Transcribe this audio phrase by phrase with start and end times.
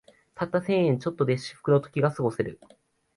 [0.33, 2.59] たった千円ちょっとで至福の時がすごせる